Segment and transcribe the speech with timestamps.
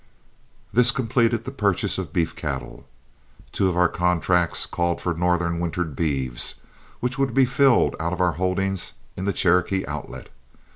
[0.73, 2.87] This completed the purchase of beef cattle.
[3.51, 6.55] Two of our contracts called for northern wintered beeves,
[7.01, 10.29] which would be filled out of our holdings in the Cherokee Outlet.